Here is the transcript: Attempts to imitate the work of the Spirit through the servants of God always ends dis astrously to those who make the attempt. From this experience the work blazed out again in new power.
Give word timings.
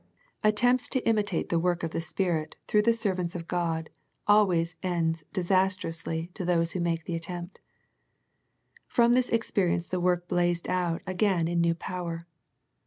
Attempts 0.43 0.87
to 0.89 1.07
imitate 1.07 1.49
the 1.49 1.59
work 1.59 1.83
of 1.83 1.91
the 1.91 2.01
Spirit 2.01 2.55
through 2.67 2.81
the 2.81 2.91
servants 2.95 3.35
of 3.35 3.47
God 3.47 3.91
always 4.27 4.75
ends 4.81 5.23
dis 5.31 5.51
astrously 5.51 6.33
to 6.33 6.43
those 6.43 6.71
who 6.71 6.79
make 6.79 7.05
the 7.05 7.13
attempt. 7.13 7.59
From 8.87 9.13
this 9.13 9.29
experience 9.29 9.85
the 9.85 9.99
work 10.01 10.27
blazed 10.27 10.67
out 10.67 11.03
again 11.05 11.47
in 11.47 11.61
new 11.61 11.75
power. 11.75 12.21